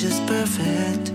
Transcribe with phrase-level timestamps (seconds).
[0.00, 1.13] just perfect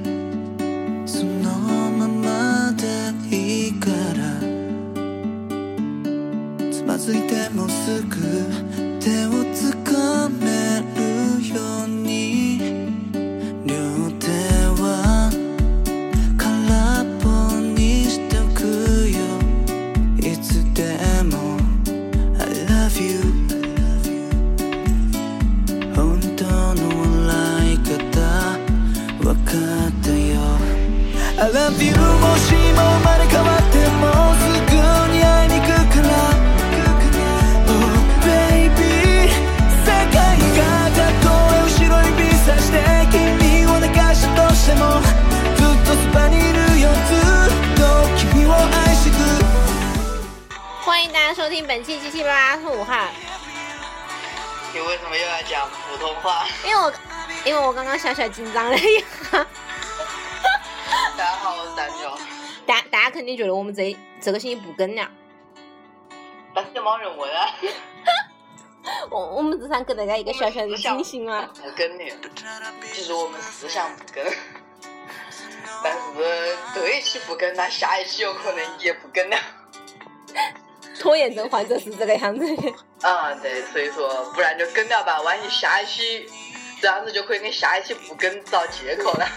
[64.80, 65.12] 这个星期不更了，
[66.56, 67.54] 但是没人问啊，
[69.12, 71.50] 我我们只想给大家一个小小的惊喜嘛。
[71.62, 72.06] 不跟的。
[72.94, 74.26] 其实我们是想不跟，
[75.84, 79.38] 但是这一期不跟，那下一期有可能也不跟了。
[80.98, 82.74] 拖延症患者是这个样子的。
[83.02, 86.26] 啊，对，所以说不然就跟了吧，万一下一期
[86.82, 89.28] 这样子就可以跟下一期不跟找借口了。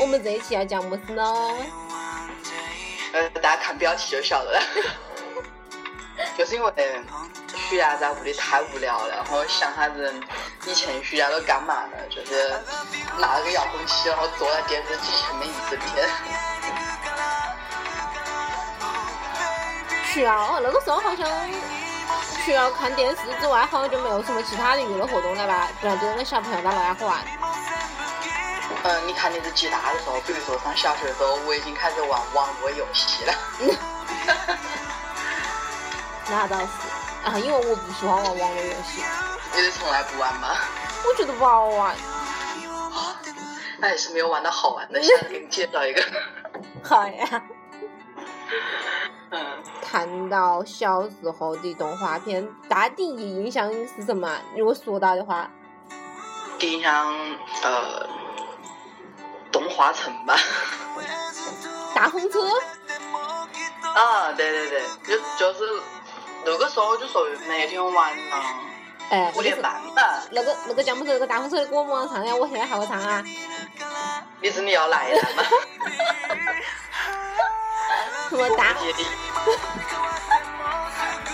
[0.00, 1.24] 我们这一期要讲么事呢？
[3.12, 4.62] 呃，大家看标题就晓得了。
[6.36, 6.72] 就是因为
[7.48, 10.12] 暑假在屋里太无聊了，然后想下子
[10.66, 11.96] 以前暑假都干嘛呢？
[12.10, 12.52] 就是
[13.18, 16.08] 拿了个遥控器，然后坐在电视机前面一直练。
[20.04, 21.28] 是啊，那个时候好像
[22.44, 25.68] 除了看电视之外，好像就没有什么其他的娱乐活动了吧？
[25.80, 27.18] 不然就跟小朋友打闹呀玩。
[28.88, 30.18] 嗯，你看你是几大的时候？
[30.26, 33.34] 比如说上小学的时候，我已经开始玩网络游戏了。
[36.30, 36.64] 那倒是
[37.22, 39.02] 啊，因为我不喜欢玩网络游戏，
[39.54, 40.56] 你是从来不玩吗？
[41.06, 41.94] 我觉得不好玩。
[43.78, 46.02] 那也是没有玩到好玩的，下次给你介绍一个。
[46.82, 47.42] 好呀。
[49.30, 54.38] 嗯，谈到小时候的动画片，大家第一印象是什么？
[54.56, 55.50] 如果说到的话，
[56.58, 57.14] 第一印象
[57.62, 58.08] 呃，
[59.58, 60.36] 动画城吧。
[61.94, 62.48] 大风车。
[63.82, 65.60] 啊，对对对，就就是
[66.44, 68.40] 那个时候就属于每天晚上
[69.10, 70.22] 哎，五点半吧。
[70.30, 71.12] 那个那个叫么子？
[71.12, 73.24] 那个大风车的歌我们往唱呀，我现在还会唱啊。
[74.40, 75.42] 你真的要来了吗？
[78.30, 78.76] 什么大？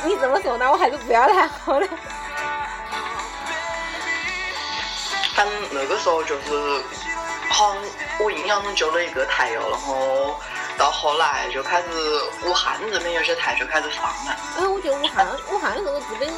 [0.05, 1.87] 你这么说，那我还是不要太好了。
[5.37, 6.83] 但那个时候就是，
[7.55, 7.83] 好像
[8.19, 10.35] 我印象中就那一个台哟，然后
[10.77, 11.89] 到后来就开始
[12.45, 14.37] 武汉这边有些台就开始放了。
[14.59, 16.33] 哎，我觉得武汉武汉那个这边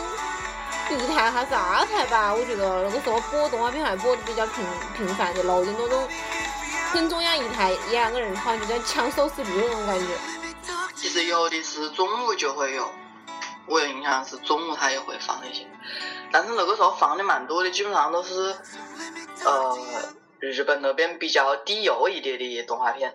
[0.90, 4.62] 一台还是二台吧，我觉得那个时候播动画片还播的比较频
[4.94, 6.06] 频繁的，六点多钟
[6.92, 10.06] 跟中央一台一两个人好像就在抢收视率那种感觉。
[10.94, 12.92] 其实有的是中午就会有，
[13.66, 15.66] 我有印象是中午它也会放一些，
[16.30, 18.54] 但是那个时候放的蛮多的，基本上都是
[19.44, 19.78] 呃
[20.40, 23.14] 日本那边比较低幼一点的动画片，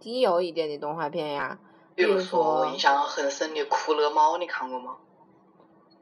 [0.00, 1.58] 低幼一点的动画片呀，
[1.94, 4.96] 比如说印象很深的《酷乐猫》，你看过吗？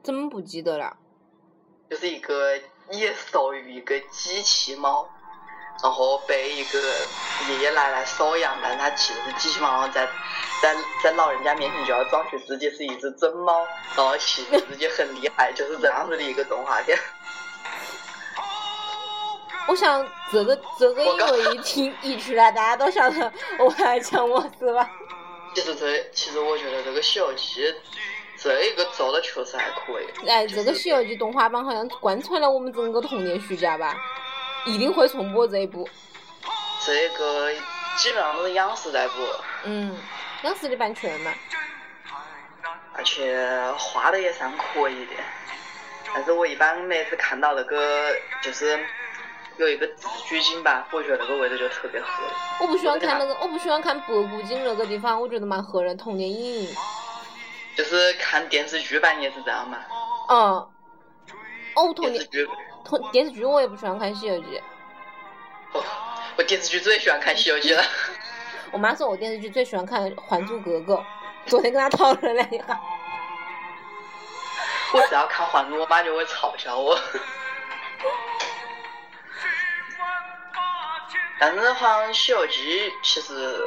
[0.01, 0.97] 怎么不记得了？
[1.89, 2.57] 就是一个
[2.89, 5.07] 野兽与一个机器猫，
[5.83, 6.79] 然后被一个
[7.49, 10.05] 爷爷奶奶收养，但是他其实是机器猫，在
[10.61, 13.63] 在在老人家面前就要装出自己是一只真猫，
[13.95, 16.97] 然后其实自己很厉害，就是这样子的一个动画片。
[19.67, 24.89] 我想这个这个因为一听一出来，大家都晓得我来讲我是吧？
[25.55, 27.61] 其实这其实我觉得这个《西游记》
[28.37, 30.27] 这一个做的确实还可以。
[30.27, 33.95] 哎，这个《西游记》动画版好像贯穿了我们整个童年暑假吧，
[34.65, 35.87] 一定会重播这一部。
[36.85, 37.53] 这个
[37.95, 39.15] 基本上都是央视在播，
[39.63, 39.95] 嗯，
[40.43, 41.31] 央视的版权嘛。
[42.95, 45.11] 而且画的也算可以的。
[46.13, 48.77] 但是我一般每次看到那个就是
[49.57, 52.33] 有一个字取景吧，我觉得那个位置就特别合理。
[52.61, 56.75] 我不喜欢看那个，我不喜欢看白骨精那个地方，我觉得蛮合人童年阴影。
[57.75, 59.79] 就是看电视剧版也是这样嘛，
[60.29, 60.37] 嗯，
[61.75, 62.47] 哦，童年电视剧，
[62.85, 64.45] 童电视剧我也不喜欢看《西游记》，
[65.77, 65.83] 哦，
[66.37, 67.83] 我电视剧最喜欢看《西游记》了。
[68.71, 70.95] 我妈说我电视剧最喜欢看《还珠格格》，
[71.47, 72.79] 昨天跟她讨论了一下。
[74.93, 76.95] 我只要看《还珠》，我妈就会嘲笑我。
[81.45, 83.59] 但是好像《西游记》其实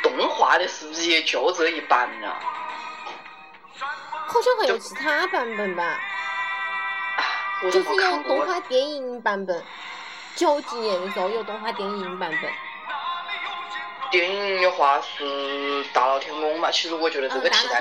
[0.00, 2.32] 动画的是不是也就这一版呢？
[4.28, 5.98] 好像还有其他版本吧，
[7.64, 8.22] 我就是有。
[8.22, 9.60] 动画电影版本。
[10.36, 12.52] 九几年的时候有动画电影版本，
[14.12, 15.24] 电影的话是
[15.92, 17.80] 《大闹天宫》嘛，其实我觉得这个题材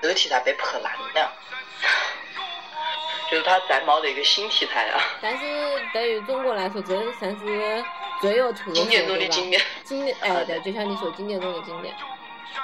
[0.00, 1.32] 这个题材被拍烂了，
[3.30, 5.44] 就是他再冒着一个新题材啊，但是
[5.92, 7.84] 对于中国来说，这算是
[8.20, 9.62] 最有特色，经典中的经典。
[9.82, 11.94] 经典，哎，对，就像你说，经典中的经典。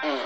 [0.03, 0.19] 嗯，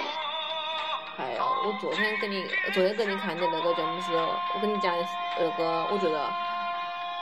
[1.16, 4.12] 还有，我昨天跟你，昨天跟你看的那个叫么是？
[4.14, 6.30] 我跟你讲的是那个，我觉得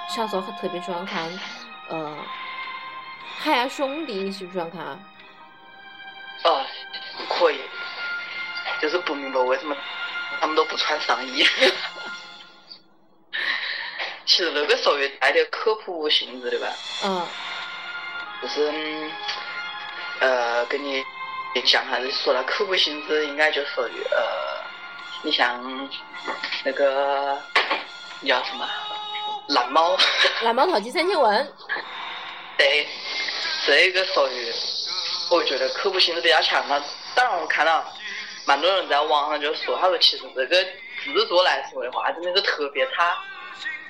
[0.08, 1.30] 小时候特别喜欢看，
[1.88, 2.16] 呃，
[3.38, 4.98] 海洋兄弟，你喜不喜欢看啊？
[6.44, 6.66] 哦，
[7.28, 7.60] 可以，
[8.80, 9.76] 就是不明白为什么
[10.40, 11.46] 他们都不穿上衣。
[14.34, 16.66] 其实那个属于带点科普性质的吧，
[17.04, 17.24] 嗯，
[18.42, 19.12] 就是嗯
[20.18, 21.04] 呃，跟你
[21.64, 24.18] 讲哈，说到科普性质，应该就属于呃，
[25.22, 25.88] 你像
[26.64, 27.40] 那个
[28.26, 28.68] 叫什么
[29.50, 29.96] 蓝猫，
[30.42, 31.52] 蓝猫淘气三千问，
[32.58, 32.88] 对，
[33.64, 34.52] 这个属于
[35.30, 36.82] 我觉得科普性质比较强嘛。
[37.14, 37.84] 当然，我看到
[38.46, 40.64] 蛮多人在网上就说，他说其实这个
[41.04, 43.16] 制作来说的话，真的是特别差，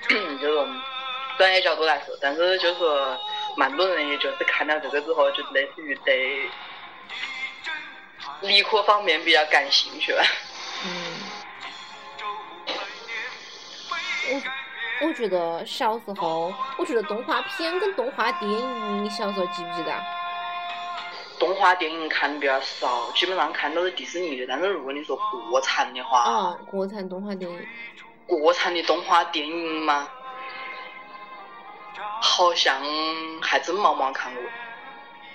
[0.09, 0.81] 就是从
[1.37, 2.15] 专业角度来说。
[2.21, 3.17] 但是就说
[3.57, 6.49] 蛮多人也就是看了这个之后，就类似于对
[8.41, 10.23] 理科方面比较感兴趣吧。
[10.83, 10.91] 嗯，
[15.01, 20.03] 我我觉得小时候，我觉得动画片跟动画电影，你小时候记不记得啊？
[21.37, 24.45] 动画电影看的比较少，基本上看都是迪士尼的。
[24.47, 25.17] 但是如果你说
[25.49, 27.67] 国产的话，啊，国产动画电影，
[28.25, 30.07] 国产的动画电影吗，
[32.21, 32.81] 好像
[33.41, 34.43] 还真毛毛看过，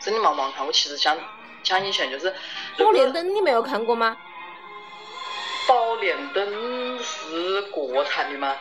[0.01, 0.73] 真的毛毛看过。
[0.73, 1.17] 其实像
[1.63, 2.31] 像以前就是
[2.85, 4.17] 《宝莲灯》你没有看过吗？
[5.69, 8.57] 宝莲灯是国产的吗？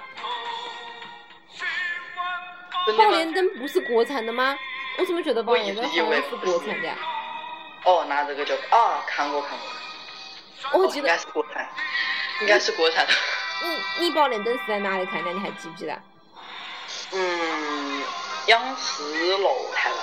[2.97, 4.57] 宝莲灯不是国产的吗？
[4.97, 6.95] 我怎么觉得宝莲灯好像是国产的呀？
[7.85, 9.57] 哦，那这个就啊，看过看
[10.71, 11.67] 过，我记得应该是国产，
[12.41, 13.13] 应该是国产的。
[13.61, 15.31] 你你宝莲灯是在哪里看的？
[15.31, 16.01] 你还记不记得？
[17.11, 18.03] 嗯，
[18.47, 19.97] 央视楼台吧。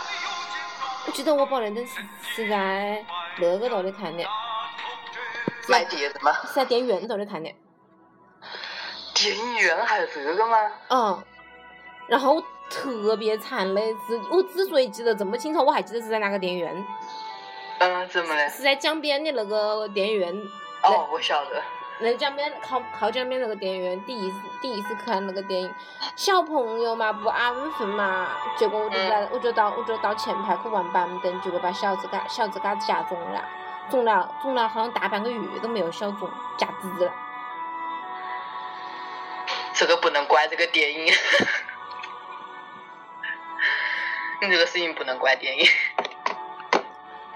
[1.06, 3.04] 我记得我宝莲灯是是在
[3.38, 4.24] 那个道里看的，
[5.68, 6.32] 卖碟子吗？
[6.46, 7.54] 是在电影院头里看的。
[9.14, 10.72] 电影院还有这个吗？
[10.88, 11.24] 嗯，
[12.08, 16.86] 然后特别惨的是，我之所以记得这么清楚，我还记得是在哪个电影院，
[17.78, 18.48] 嗯，怎么了？
[18.50, 20.34] 是在江边的那个电影院。
[20.82, 21.62] 哦，我晓得。
[21.98, 25.74] 那江边靠靠江边那个电影院，第一次第一次看那个电影，
[26.14, 33.42] 小朋友嘛不安分嘛，结果我就在、我就到我就到前排去玩板凳，结果把小指甲小指甲夹肿了，
[33.90, 37.12] 肿了肿了好像大半个月都没有消肿，夹直了。
[39.72, 41.06] 这个不能怪这个电影，
[44.42, 45.66] 你这个事情不能怪电影。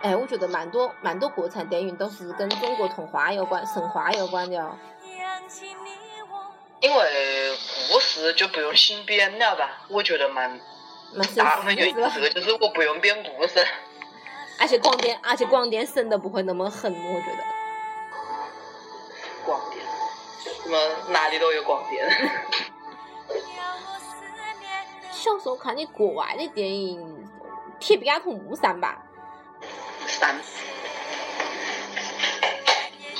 [0.02, 4.76] 哎，我觉得蛮多蛮多国产电影都是跟中国童话有关、神话有关的哦。
[6.80, 7.56] 因为
[7.92, 9.82] 故事就不用新编了吧？
[9.88, 10.58] 我觉得蛮
[11.36, 12.00] 大部分奇的是吧？
[12.00, 13.62] 原因这个就是我不用编故事。
[14.58, 17.44] 而且广电，而且广电审的不会那么狠，我觉得。
[19.44, 19.84] 广电，
[20.62, 20.78] 什么
[21.08, 22.08] 哪里都有广电。
[25.10, 27.28] 小时候看的国外的电影，
[27.78, 29.02] 《铁臂阿童木三》吧，
[30.20, 30.36] 三，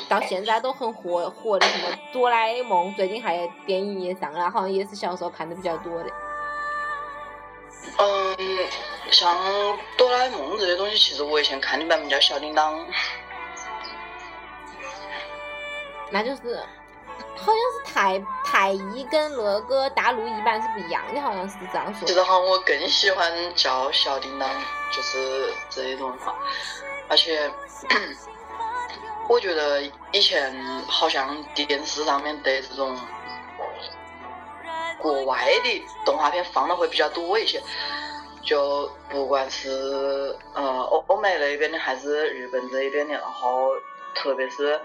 [0.06, 6.10] 到现在都很火火的什么《哆啦 A 梦》，最近还有电影也上了，好像也是小时候看的比较多的。
[7.96, 8.36] 嗯，
[9.10, 9.34] 像
[9.96, 12.86] 哆啦 A 梦这些东西，其实我以前看的版本叫小叮当。
[16.10, 16.62] 那就是，
[17.36, 22.12] 好像是台台译跟那个大陆译版是不一样的，好像是这样说其。
[22.12, 24.50] 实好像我更喜欢叫小叮当，
[24.90, 26.34] 就是这一种话，
[27.10, 27.50] 而且
[29.28, 30.54] 我觉得以前
[30.88, 32.96] 好像电视上面的这种
[34.98, 37.60] 国外的动画片放的会比较多一些，
[38.42, 43.70] 就不管是呃欧欧美那边的还是日本这一边的，然后
[44.14, 44.80] 特别是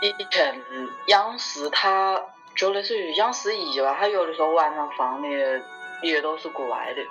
[0.00, 0.62] 以前
[1.06, 2.20] 央视它
[2.56, 5.28] 就类似于央视一吧，它有的时候晚上放的
[6.02, 7.02] 也都是国外的，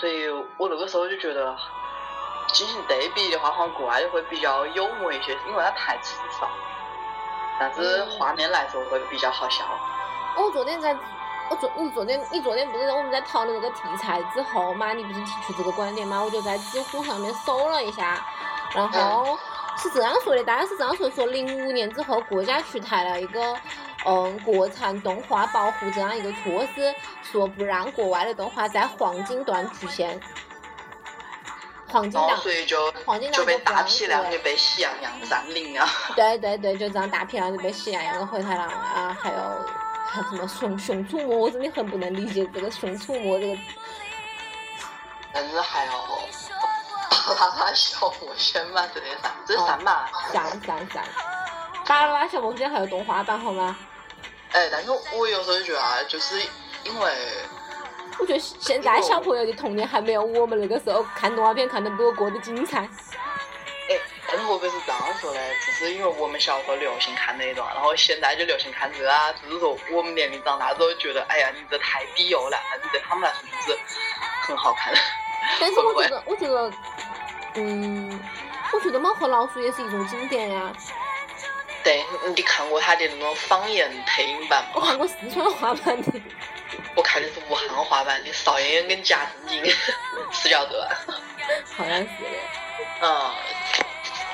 [0.00, 1.56] 所以我那个时候就觉得
[2.52, 6.48] 进行对比的话，好像国外的会比较幽默一些，因为它台词少，
[7.58, 9.64] 但是画面来说会比较好笑。
[10.36, 10.96] 我昨天在
[11.50, 16.22] 我昨你昨天你昨天不是我们在讨论这个题材之后嘛，你不是提出这个观点嘛？
[16.22, 18.24] 我就在知乎上面搜了一下，
[18.74, 19.38] 然后
[19.76, 23.56] 是这样说的，大家是这样说：说零五年之后，国家出台了一个
[24.06, 30.20] 嗯国产动画保护这样一个措施，说不让国外的动画在黄金段出现。
[31.94, 32.90] 黄金档，所以就
[33.32, 35.88] 就被大批量的被喜羊羊占领了！
[36.16, 39.36] 对对对，就这样大批量的被喜羊羊跟灰太狼啊，还有
[40.04, 43.56] 还有什么熊熊出没，我真的很不能理解这个熊出没这个。
[45.32, 45.92] 但是还有
[47.10, 49.32] 巴啦啦小魔仙嘛，这些啥？
[49.46, 50.08] 这是啥嘛？
[50.32, 51.04] 三三三，
[51.86, 53.76] 巴啦啦小魔仙还有动画版好吗？
[54.50, 56.40] 哎，但是我有时候觉得啊，就是
[56.82, 57.12] 因为。
[58.18, 62.80] 我觉得现在小朋友的童年还没有我们那个时候看动画片看的多过得精彩。
[62.80, 65.40] 哎，但是会不是这样说呢？
[65.64, 69.32] 只是因为我们小时候流行看那段，然后现在就流行看这啊。
[69.32, 73.78] 只是说我们年龄长大之后觉得，哎呀，你这太低幼了，但是对他们来说就是
[74.46, 74.94] 很好看。
[75.60, 76.72] 但是我觉得， 我觉得，
[77.56, 78.20] 嗯，
[78.72, 80.72] 我觉得猫和老鼠也是一种经典呀。
[81.82, 82.02] 对，
[82.34, 84.70] 你看过他的那种方言配音版吗？
[84.76, 86.12] 我看过四川话版的。
[86.94, 89.64] 我看的是武汉话版的邵妍妍跟贾正经
[90.32, 90.88] 是叫这？
[91.76, 92.38] 好像是的。
[93.00, 93.34] 嗯，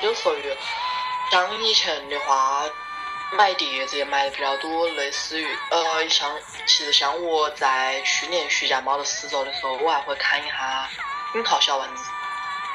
[0.01, 0.57] 就属于
[1.31, 2.63] 像以前的话，
[3.33, 6.31] 买碟子也买的比较多，类似于呃，像
[6.65, 10.89] 其实像我在去年暑假猫的十周的时候，我还会看一下
[11.37, 12.03] 《樱桃小丸子》。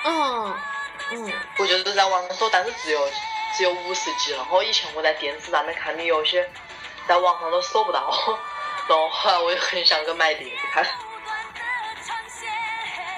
[0.05, 0.57] 嗯
[1.13, 1.33] 嗯。
[1.59, 3.11] 我就是在网上搜，但是只有
[3.57, 6.49] 只有五十集，然后以前我在电视上面看的有些，
[7.09, 8.39] 在网上都搜不到。
[8.89, 10.87] 然后后来我也很想去买碟子看。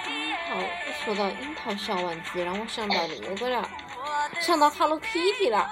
[0.09, 0.57] 樱桃，
[1.05, 3.69] 说到樱桃小丸子，让我想到那个了，
[4.41, 5.71] 想到 Hello Kitty 了。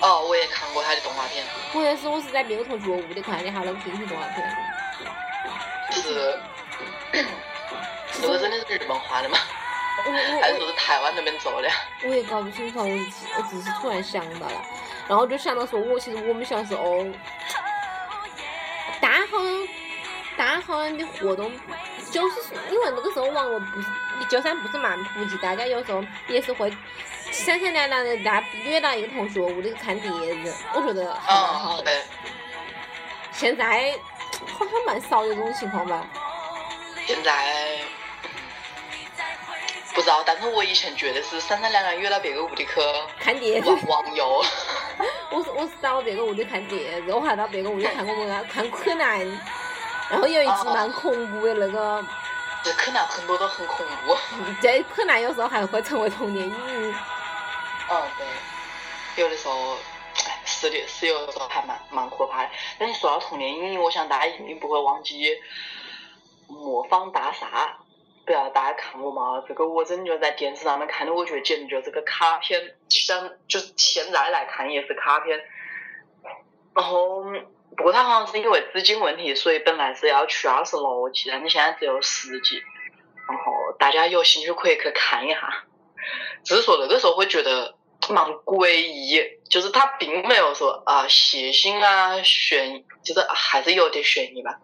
[0.00, 1.44] 哦，我也看过他的动画片。
[1.74, 4.56] 我也是，我是在别个同学屋里看的 Hello Kitty 动画片。
[5.92, 6.38] 是，
[8.22, 9.36] 这个真的是日本画的吗？
[10.40, 11.68] 还是说是台湾那边做的？
[12.04, 14.64] 我也搞不清楚，我我只是突然想到了，
[15.06, 17.04] 然后就想到说，我其实我们小时候。
[19.04, 19.68] 大好像，
[20.34, 21.52] 大好像的活动，
[22.10, 23.86] 就是因为那个时候网络不是，
[24.30, 26.70] 就算不是蛮普及，大家有时候也是会
[27.30, 30.10] 三三两两的，大家约到一个同学屋里看碟
[30.42, 31.92] 子，我觉得还蛮好的。
[33.30, 33.94] 现在
[34.46, 36.08] 好像蛮少有这种情况吧？
[37.06, 37.80] 现在
[39.94, 42.80] 不知道，但是我以前觉得是三三两两约到别个屋里去
[43.20, 44.44] 看碟子，网游。
[45.30, 49.20] 我是我是到别个屋里看碟子，我还到别个屋里看过我个看柯南，
[50.10, 52.04] 然后有一集蛮恐怖的那个。
[52.64, 54.16] 这柯南很多都很恐怖。
[54.60, 56.94] 这柯南有时候还会成为童年阴影。
[57.90, 59.22] 嗯，对。
[59.22, 59.76] 有的时候，
[60.44, 62.50] 是的，是有的时候还蛮蛮可怕的。
[62.78, 65.38] 但是说到童年阴影，我想大家一定不会忘记
[66.48, 67.76] 魔方大厦。
[68.26, 75.40] 不要大家看我嘛，这个我真的就在电视上面看的，我觉得简直就是个卡片，像就是现在来看也是卡片。
[76.74, 77.22] 然后，
[77.76, 82.62] 不过他好像是因为资金问题，所以本来是要出二十六集，但你现在只有十集。
[83.28, 85.64] 然后大家有兴趣可以去看一下。
[86.44, 87.74] 只是说那个时候会觉得
[88.08, 94.58] 蛮诡异，就是他并没有说啊血腥啊悬，就是还是有点悬疑吧。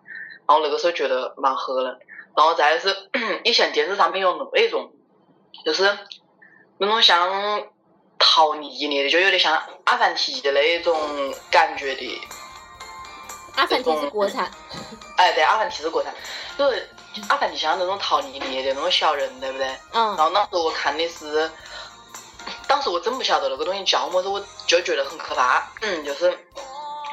[0.49, 1.99] 然后那个时候觉得蛮吓人。
[2.37, 2.95] 然后再是
[3.45, 4.93] 以前电视上面有那种，
[5.65, 5.99] 就是
[6.79, 7.67] 那种像
[8.19, 8.69] 逃离
[9.03, 10.99] 的，就有点像阿凡提的那种
[11.51, 12.21] 感觉的。
[13.57, 14.51] 阿凡提是国产。
[15.17, 16.15] 哎，对，阿凡提是国产，
[16.57, 16.89] 就是
[17.29, 19.67] 阿凡提像那种逃离的那种小人，对不对？
[19.93, 20.17] 嗯。
[20.17, 21.51] 然后当时我看的是，
[22.67, 25.69] 当时我真不晓得那个东西叫么子，我就觉得很可怕。
[25.83, 26.31] 嗯，就是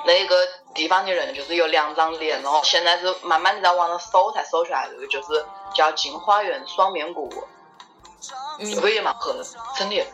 [0.08, 0.36] 那个。
[0.78, 7.28] 地方的人就是有两张脸，然后现在是慢慢的在网上搜才搜出来，这个就是叫金花园双面骨，
[8.60, 9.44] 这个也蛮吓人，
[9.76, 10.06] 真的，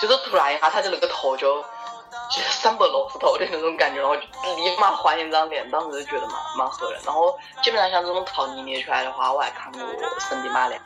[0.00, 6.98] 就是突然一下他的那个头就就三百六十度的那种感觉，然后立马换一张脸，当时就觉得蛮蛮吓人。
[7.04, 9.82] 然后基本上像这种逃泥捏出来的话，我还看过
[10.20, 10.82] 神笔马良。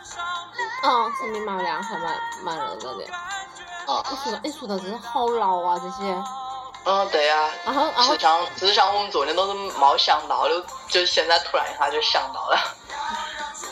[0.83, 3.05] 哦，神笔马良还蛮蛮那个的。
[3.87, 4.03] 啊。
[4.11, 6.13] 你说到，你说到真的好老啊这些。
[6.87, 12.59] 嗯，对呀，然后，然后，像，只是像我们昨天都是没想到的，就现在突然一下就想到了。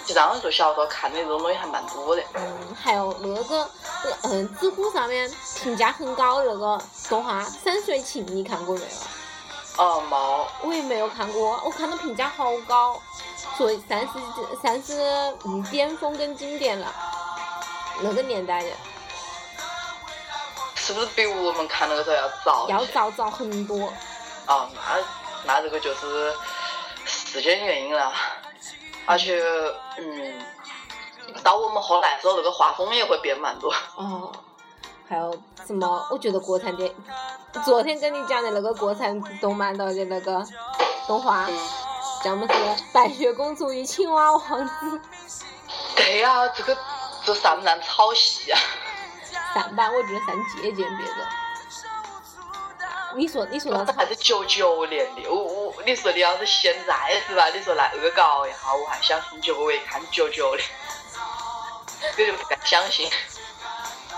[0.05, 2.23] 就当时说，小时候看的这种东西还蛮多的。
[2.35, 3.71] 嗯，还有那个，
[4.25, 6.79] 嗯，知乎上面评价很高的那个
[7.09, 9.85] 动画《山水情》，你看过没有？
[9.85, 10.47] 哦，没。
[10.69, 13.01] 我也没有看过，我看到评价好高，
[13.57, 14.09] 说算是
[14.61, 15.01] 算是
[15.45, 16.93] 嗯巅峰跟经典了，
[18.01, 18.71] 那个年代的。
[20.85, 22.69] 是不是比我们看那个时候要早？
[22.69, 23.91] 要早早很多。
[24.45, 26.31] 啊，那那这个就是
[27.07, 28.13] 时间原因了，
[29.07, 29.43] 而且
[29.97, 30.35] 嗯，
[31.43, 33.73] 到我们后来时候，那个画风也会变蛮多。
[33.97, 34.31] 哦，
[35.09, 35.35] 还有
[35.67, 36.07] 什么？
[36.11, 36.95] 我觉得国产电，
[37.65, 40.45] 昨天跟你讲的那个国产动漫的那个
[41.07, 41.59] 动画，嗯，
[42.23, 42.53] 叫么是
[42.93, 44.99] 《白雪公主与青蛙王子》
[45.97, 46.77] 对呀、这个
[47.25, 48.61] 这算不算抄袭啊？
[49.55, 51.17] 上班，我觉得算借鉴别人。
[53.17, 57.49] 你说，你说到抄这还是九九年的，我我你说你要是现在是吧？
[57.55, 60.63] 你说来恶搞一下，我还相信就我一看九九的，
[62.03, 63.09] 我就不敢相信。
[64.11, 64.13] 哦，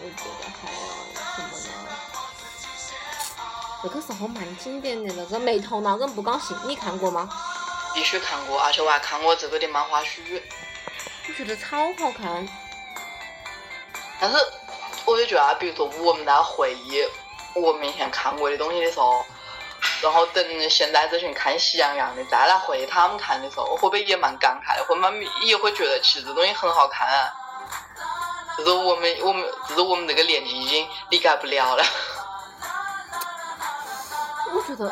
[0.00, 0.78] 我觉得还有
[1.52, 1.90] 什么呢？
[3.82, 7.28] 那个时候蛮经典的那个《没头脑跟不高兴》，你看过吗？
[7.92, 10.22] 必须看过，而且我还看过这个的漫画书。
[11.26, 12.46] 我觉得超好看。
[14.20, 14.36] 但是
[15.06, 17.02] 我就觉得啊，比如说我们在回忆
[17.54, 19.24] 我们以前看过的东西的时候，
[20.02, 24.84] 然后等现在这群看《喜羊羊》的再来回忆他们看的时候，会不会也蛮感慨的？
[24.84, 25.12] 会蛮
[25.42, 27.32] 也会觉得其实这东西很好看、啊，
[28.56, 31.84] 只是我们我们只是我们这个年纪已经理解不了了。
[34.52, 34.90] 我觉得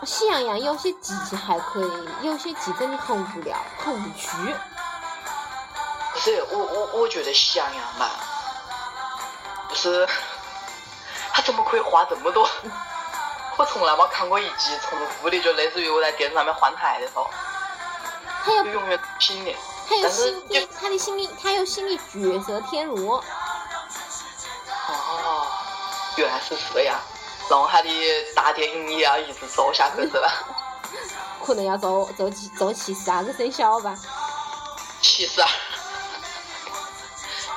[0.06, 4.28] 《喜羊羊》有些集还可以，有些集真的很无聊，很无趣。
[6.18, 8.10] 不是我我我觉得《喜羊羊》嘛，
[9.70, 10.04] 就是
[11.32, 12.50] 他怎么可以画这么多？
[13.56, 17.30] 我从来没看过一集重复的，就类似于我在电视上面换台的时候，
[18.44, 19.54] 他有就永远新的。
[19.88, 20.42] 他有但是
[20.80, 23.22] 他的心理，他有心理角色天如，
[24.88, 25.46] 哦，
[26.16, 26.98] 原来是这样。
[27.48, 27.88] 然后他的
[28.34, 30.32] 大电影也要一直做下去是吧？
[31.46, 33.96] 可能要做做七做七十二个生肖吧。
[35.00, 35.48] 七十二，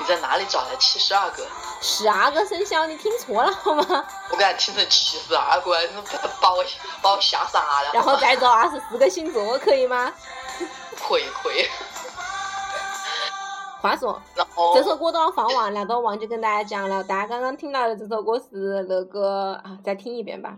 [0.01, 1.45] 你在哪里找来七十二个？
[1.79, 3.85] 十二个生肖，你听错了好吗？
[4.31, 5.89] 我给他听成七十二个，你
[6.41, 6.65] 把我
[7.03, 7.91] 把我吓傻了。
[7.93, 10.11] 然后再找二十四个星座，可以吗？
[10.97, 11.67] 可以可以。
[13.79, 14.19] 话说，
[14.73, 17.03] 这首歌都要放完了，都忘记跟大家讲了。
[17.03, 20.57] 大家刚刚听到的这首歌是那个啊，再听一遍吧。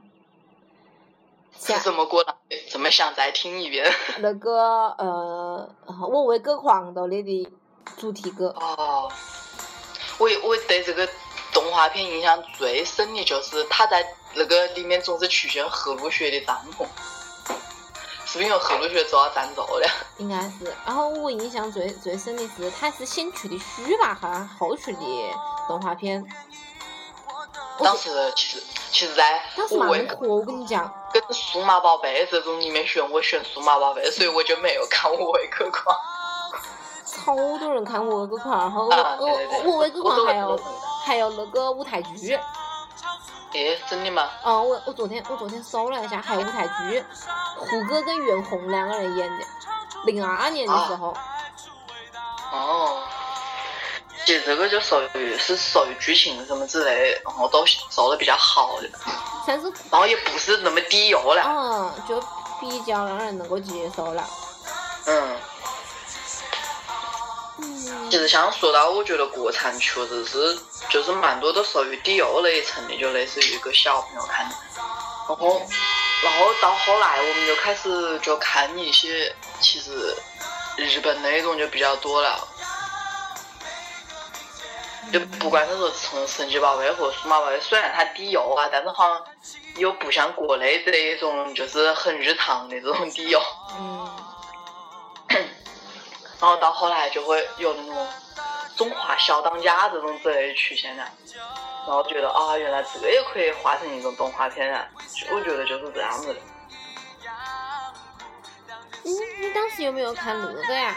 [1.60, 2.34] 是什么歌呢？
[2.72, 3.86] 怎么想再听一遍？
[4.20, 5.70] 那个呃，
[6.10, 7.50] 我为歌狂到里的
[7.98, 8.48] 主题歌。
[8.60, 9.12] 哦，
[10.18, 11.08] 我我对这个
[11.52, 16.86] 动画片印象最深的就是他在那个里面总是出现赫鲁雪的帐篷，
[18.26, 19.88] 是不是因为赫鲁雪遭到战斗了？
[20.18, 24.98] 应该是，然后我印象最最深的是，他是先出的书吧，好像，后出的
[25.68, 26.26] 动画片。
[27.80, 35.96] 当时其实其实在当时我跟你讲，跟数码宝贝这种里面选，我选数码宝贝，所以我就没有看我为歌狂。
[37.24, 39.28] 超多人看我为歌狂，然后我啊我
[39.64, 40.60] 我我都狂还有
[41.06, 42.38] 还有那个舞台剧，
[43.54, 44.30] 诶，真的吗？
[44.44, 47.04] 嗯，我我昨天我昨天搜了一下，还有舞台剧，
[47.58, 49.46] 胡歌跟袁弘两个人演的，
[50.06, 51.16] 零二年的时候，
[52.52, 53.04] 哦，
[54.26, 58.90] 其实这个就属于是属于剧情什么之类的，然后都做的比较好的，
[59.48, 61.42] 但是然后也不是那么低油了。
[61.46, 62.20] 嗯，就
[62.60, 64.26] 比较让人能够接受了。
[65.06, 65.38] 嗯，嗯
[68.14, 70.38] 其实像说到，我觉得国产确实是
[70.88, 74.56] 就是蛮多都属于低幼那一层的，就类似于一个小朋友看的。
[75.28, 75.60] 然后，
[76.24, 80.16] 然后到后来我们就开始就看一些其实
[80.76, 82.48] 日本那种就比较多了。
[85.12, 89.24] 就不管是说从神奇宝贝和数码宝贝，虽然它低幼啊，但是好像
[89.80, 93.42] 又不像国内这一种就是很日常的这种低幼。
[93.80, 94.08] 嗯，
[96.44, 98.06] 然后到后来就会有那种
[98.76, 101.10] 中华小当家这种之类的出现了，
[101.88, 104.86] 然后觉得啊，原来这个也可以画成一种动画片啊！
[105.16, 106.40] 就我觉得就是这样子的。
[109.06, 110.94] 嗯，你当时有没有看那个呀？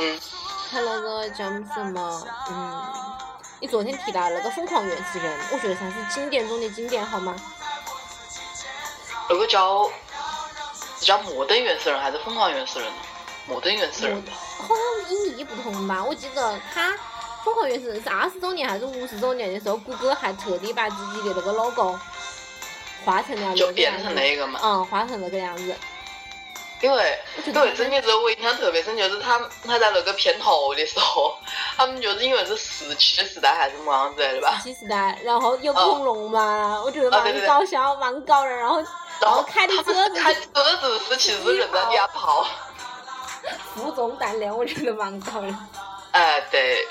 [0.00, 0.20] 嗯，
[0.70, 2.26] 看那个叫什么？
[2.50, 2.92] 嗯，
[3.60, 7.34] 你昨天提到那个《疯狂原始人》，我觉得算是经典中的经典，好吗？
[9.30, 9.90] 那个叫
[10.98, 12.98] 是叫摩登原始人还是疯狂原始人呢？
[13.46, 14.32] 摩登原始人吧。
[14.58, 16.04] 好像音译不同吧？
[16.04, 16.92] 我记得他
[17.44, 21.98] 《疯狂原始人》是二十周年还是五十周年的时候，谷歌还特地把自己的那个 logo
[23.04, 24.14] 画成了那就变成。
[24.14, 25.74] 那个嘛，嗯，画成那个样子。
[26.82, 27.18] 因为
[27.54, 31.34] 对真的是我印象特别深，就是他他在那个片头的时候，
[31.74, 38.58] 他们就是因为是石器时代还是什么样子的吧，石器时代，然后有恐龙嘛，我觉得蛮搞笑，蛮搞人。
[38.58, 38.84] 然后
[39.22, 42.46] 然后开的车子们开车子是其实人在底下跑，
[43.74, 45.48] 负重胆量，我觉得蛮高的。
[46.12, 46.86] 哎对，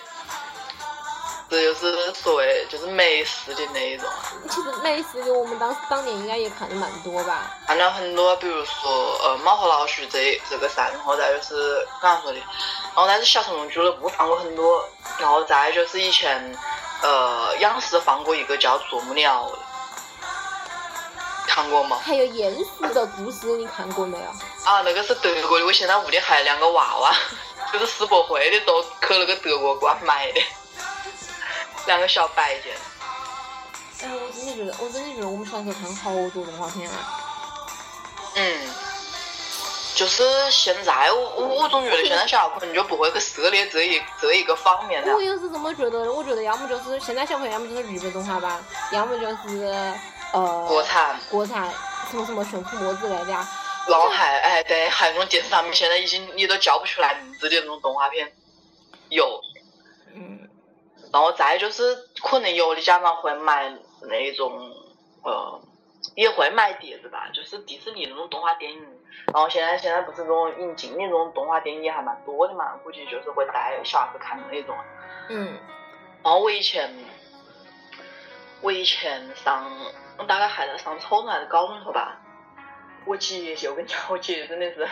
[1.50, 4.08] 这就是所谓就是美食的那一种，
[4.50, 7.52] 其实美食的我们当时当年应该也看的蛮多吧。
[7.65, 14.84] 看了很多，比如说呃《猫和老鼠》这这个噻，然后再就是刚刚说的，然后但是小成龙俱乐部放过很多，
[15.18, 16.56] 然后再就是以前
[17.02, 19.58] 呃央视放过一个叫《啄木鸟》的，
[21.47, 21.99] 看过吗？
[22.03, 24.25] 还有鼹鼠的故事，你看过没有？
[24.63, 27.15] 啊，那个是德国的，我现在屋里还有两个娃娃，
[27.71, 30.41] 就是世博会的时候去那个德国馆买的，
[31.88, 32.73] 两个小摆件。
[34.03, 36.95] 哎，我真的觉得，我真的觉得我们小时候看好多动画片啊。
[38.36, 38.69] 嗯，
[39.95, 45.21] 就是现在我我我总觉得现在小孩可能就不会去涉猎这一这一个方面了我。
[45.21, 48.60] 也是这么觉得的，我觉得要么就是现在小朋友，要么就是日本动画吧，
[48.91, 49.93] 要么就是
[50.31, 51.71] 呃国产，国产
[52.11, 53.47] 什么什么熊出没之类的呀。
[53.88, 58.33] 然后还哎对，还有那种电视上面现在已经你都叫不出来名字的那种动画片，
[59.09, 59.39] 有。
[60.13, 60.49] 嗯，
[61.13, 63.69] 然后再就是可能有的家长会买
[64.01, 64.71] 那种
[65.23, 65.61] 呃，
[66.15, 68.83] 也会买碟子吧，就是迪士尼那种动画电影。
[69.33, 74.75] 然后现在现在不是这种引进的那种动画电影也还蛮多的嘛，估计就是会带小孩子看的那种。
[75.29, 75.57] 嗯，
[76.23, 76.93] 然后我以前，
[78.65, 79.63] 我以前上，
[80.17, 82.19] 我大概还在上初中还是高中时候吧，
[83.06, 84.89] 我姐姐， 我跟你讲，我姐姐真的是，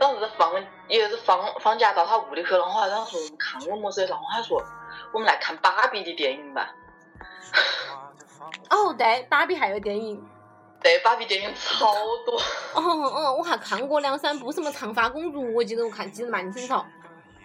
[0.00, 0.52] 当时放，
[0.88, 4.60] 也是放放假到她屋里去，然后还当时我们看我么子，然后她说
[5.12, 6.74] 我们来看芭比的电影吧。
[8.68, 10.20] 哦对，芭比还有电影。
[10.80, 11.94] 对，芭比电影超
[12.26, 12.36] 多。
[12.74, 16.74] 哦 哦，我还看过两三部，什么长发公主，我记得我看记得蛮清楚。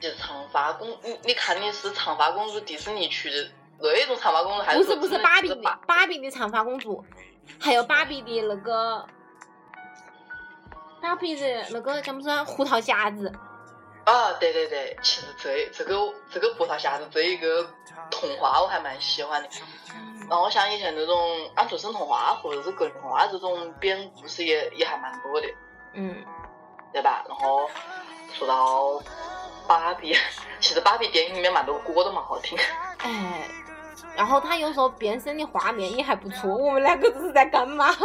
[0.01, 7.03] 就是长发公，你你看的是长发公主迪士尼去的那种长发公主，还是不是不是芭比的芭芭比的长发公主，
[7.59, 9.05] 还有芭比的那个
[11.01, 13.31] 芭比的那个叫么子啊胡桃夹子。
[14.05, 15.95] 啊，对对对，其实这这个
[16.31, 17.69] 这个胡桃匣子这一个
[18.09, 19.49] 童话我还蛮喜欢的。
[20.29, 25.47] 然后像以前那种安徒生童话或者是格林童话这种编故事也也还蛮多的，
[25.93, 26.23] 嗯，
[26.93, 27.23] 对吧？
[27.27, 27.69] 然后
[28.33, 29.01] 说到
[29.67, 30.15] 芭比，
[30.61, 32.57] 其实芭比电影里面蛮多歌都蛮好听。
[32.99, 33.43] 哎，
[34.17, 36.53] 然后他有时候变身的画面也还不错。
[36.53, 37.95] 我们两个这是在干嘛？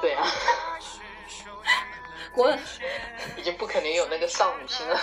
[0.00, 0.26] 对啊，
[2.34, 2.50] 我
[3.36, 4.98] 已经不可能有那个少女心了。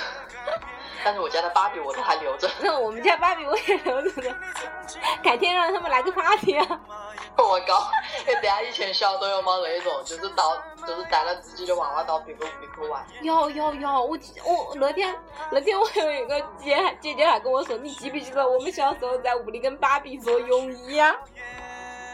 [1.04, 2.50] 但是我家的芭比我都还留着。
[2.62, 4.36] 那我们家芭比我也留着呢，
[5.24, 6.80] 改天让他们来个 party 啊！
[7.38, 7.90] 我靠！
[8.28, 13.06] 哎，大家以前小时候有没那种，就是到就是带了自己的娃娃到别个屋里去玩？
[13.22, 15.16] 有有有，我记我那天
[15.52, 21.16] 那天我有一个姐姐姐还跟我说，你记不记得我们小时候在屋里跟芭比做泳衣啊？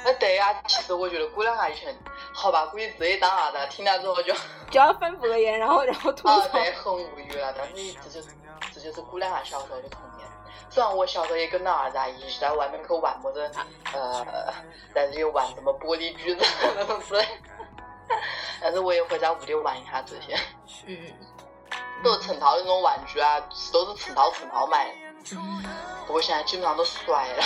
[0.05, 1.93] 哎，对呀、其实我觉得姑娘啊以前，
[2.33, 4.33] 好吧，估计自己当啥子，听了之后就
[4.69, 7.53] 就要翻白眼，然后然后吐啊，对，很无语了。
[7.57, 8.29] 但是这就是
[8.73, 10.25] 这就是姑娘啊小时候的童年。
[10.69, 13.51] 虽然我小时候也跟那儿子啊一直在外面去玩么子，
[13.93, 14.53] 呃，
[14.93, 17.25] 但是又玩什么玻璃珠子 那种之类，
[18.61, 20.37] 但是我也会在屋里玩一下这些，
[20.85, 20.97] 嗯
[22.03, 23.39] 都是成套的那种玩具啊，
[23.71, 24.93] 都是成套成套买。
[26.05, 27.43] 不过现在基本上都摔了。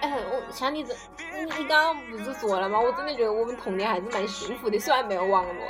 [0.00, 2.80] 哎，我像你这，你你刚刚不是说了吗？
[2.80, 5.66] 我真的觉得我们童年还是蛮幸福的，虽然没有网络。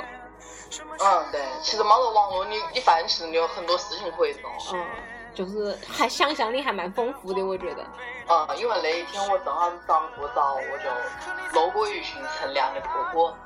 [0.99, 4.49] 嗯，对，其实没得网络，你你发现其实你有很多事情可以做。
[4.73, 4.85] 嗯，
[5.33, 7.83] 就是还想象力还蛮丰富的，我觉得。
[8.29, 13.37] 嗯，因为那一天我正好是早上过早，我就路过一群乘凉的婆婆，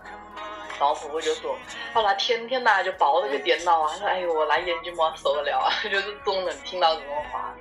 [0.79, 1.55] 然后婆婆就说
[1.93, 7.53] ：“哦，那天天呐就抱着个电脑啊，说哎呦，那眼睛没受得了啊， 就是总能听到这种话。”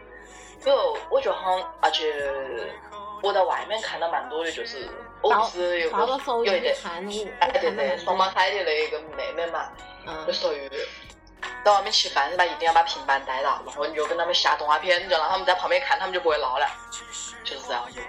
[0.65, 2.15] 就我觉得好像，而且
[3.23, 4.89] 我在外面看到蛮多的，就是
[5.21, 5.97] 我不是有个
[6.45, 6.75] 有一点，
[7.41, 9.69] 哎对对，双胞胎的那个妹妹嘛，
[10.27, 10.71] 就嗯，属于
[11.63, 16.67] 在外面吃饭是吧，一定要把平板带到，然后你就跟他们下动画片，你就让他们在旁边看，他们就不会闹了，
[17.45, 18.01] 就是这样子。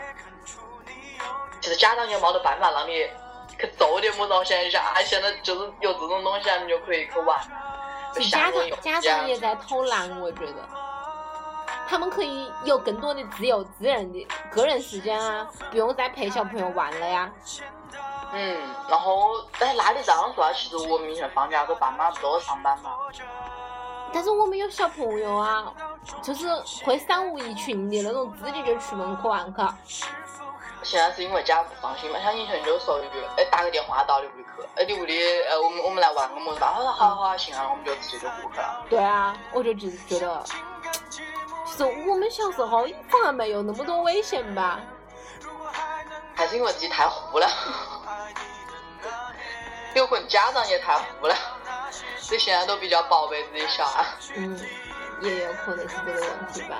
[1.60, 3.06] 其实家长也没得办法让你
[3.60, 7.39] 去做点么子，现在下现在就是有这种东西啊，你就可以去玩，
[8.30, 10.68] 家长家长也在偷懒，我觉得。
[11.88, 17.32] 他们可以有更多的自由、自然的个人时间啊，不用再陪小朋友玩了呀。
[18.34, 18.58] 嗯，
[18.89, 22.91] 然后但是那你这样说啊，其实我们以前放假我，爸妈不都是上班嘛？
[24.12, 25.72] 但是我们有小朋友啊，
[26.24, 26.48] 就是
[26.84, 29.78] 会三五一群的那种，自己就出门去玩去。
[30.86, 38.86] 现在是因为家不放心嘛，像以前就说一句，哎打个电话到你屋里去，哎你屋里，呃我们我们来玩个么子吧，他说好好好行啊，我们就直接就过去了。
[38.89, 40.43] 对啊，我就只觉得，
[41.65, 44.80] 其实我们小时候反而没有那么多危险吧。
[46.38, 47.48] 还是因为自己太糊了，
[49.93, 51.36] 有可能家长也太糊了，
[52.17, 54.06] 所以现在都比较宝贝自己小孩。
[54.36, 54.60] 嗯，
[55.21, 56.76] 也有可能是这个问题吧。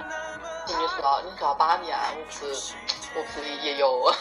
[0.68, 2.74] 你说到你说到芭比啊，我不是
[3.16, 4.12] 我不是也有，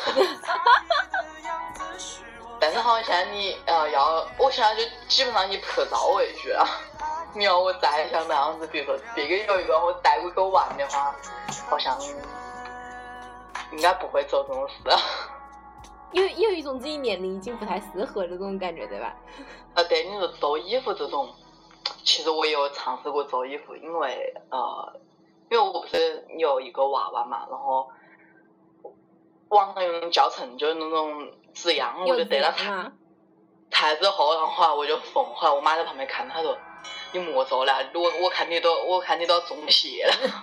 [2.61, 6.65] 但是好像现在你呃要，我现在就基本上以拍照为主了。
[7.35, 11.13] 你要我再像那样子，比如说别个有一个我带过去玩的话，
[11.69, 11.99] 好像
[13.73, 14.75] 应该不会做这种事。
[16.13, 19.13] 有有一种自己年龄已经不太适合这种感觉，对吧？
[19.75, 21.29] 啊，对，你说做衣服这种，
[22.05, 24.93] 其实我也有尝试过做衣服，因为呃，
[25.51, 27.91] 因为我不是有一个娃娃嘛，然后
[29.55, 32.93] 网上用教程就是那种字样，我就对了太
[33.71, 36.59] 太之后，然后我就疯，后来我妈在旁边看，她说。
[37.13, 40.13] 你莫做了，我我看你都我看你都中邪了。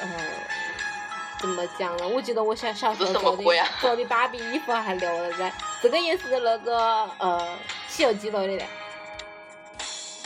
[0.00, 0.08] 嗯，
[1.38, 2.08] 怎么讲呢？
[2.08, 3.42] 我记得我小小时候 做的
[3.78, 6.78] 做的芭比衣服还留了在，这个也是那个
[7.18, 7.38] 呃
[7.88, 8.64] 《西游记》里的。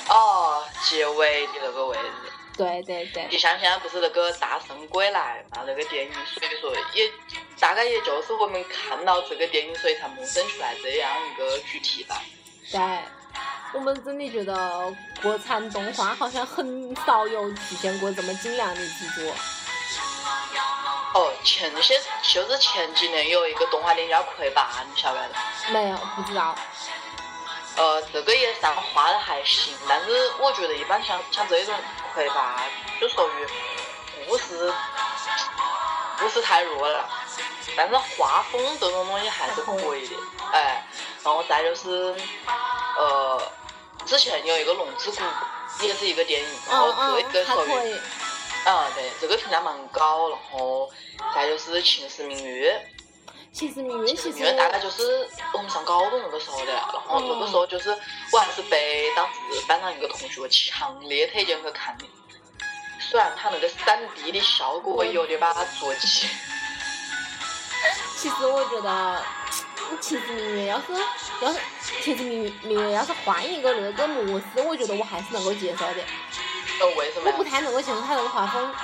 [0.09, 2.32] 哦，结尾的那个位置。
[2.57, 3.27] 对对对。
[3.31, 7.11] 你像现在不是那个《大圣归来》嘛，那个电影，所以说也
[7.59, 12.23] 大概也就是我们看到这个电影，所以才萌生出来这样一个主题吧。
[12.71, 12.81] 对。
[13.75, 19.35] 我们真的觉得国产动画好像很少有出现过这么精良的制作。
[21.15, 25.73] 哦，前些就是前几年有一个动画电影叫《魁拔》，你晓不晓得？
[25.73, 26.55] 没有，不知道。
[27.77, 31.75] 呃，这个也算画的还行，但是我觉得一般像像这种
[32.15, 32.63] 《魁拔》
[33.01, 33.47] 就属于
[34.29, 34.73] 故事
[36.19, 37.09] 不是太弱了，
[37.77, 40.17] 但是画风这种东西还是可以的。
[40.53, 40.87] 哎，
[41.25, 42.15] 然后再就是
[42.97, 43.43] 呃。
[44.05, 45.17] 之前有一个《龙之谷》，
[45.87, 46.93] 也是一个电影，然后
[47.33, 47.95] 这个属于，
[48.65, 50.91] 啊对，这个评价蛮高，然后
[51.33, 52.85] 再就是《秦时明月》，
[53.53, 57.91] 《秦时明月》其实大概就是我们上高中那个时候的，然后那个时候就是
[58.33, 59.33] 我还是被当时
[59.69, 62.05] 班上一个同学强烈推荐去看的，
[62.99, 66.27] 虽然他那个三 D 的效果有点把他做起，
[68.17, 69.23] 其实我觉得。
[70.01, 70.85] 其实明月要是
[71.43, 71.59] 要是
[72.01, 76.01] 其实明明月要是换一个那个模式，我觉得我还是能够接受的。
[76.81, 77.31] 哦，为什么？
[77.31, 78.75] 我不太能够接受他那个画风。